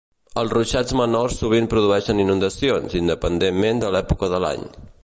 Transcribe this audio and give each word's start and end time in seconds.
Els 0.43 0.53
ruixats 0.53 0.95
menors 1.01 1.35
sovint 1.41 1.69
produeixen 1.75 2.23
inundacions, 2.25 2.97
independentment 3.03 3.85
de 3.87 3.95
l'època 3.97 4.33
de 4.35 4.43
l'any. 4.49 4.69